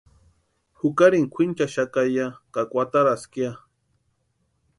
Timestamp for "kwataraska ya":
2.69-3.51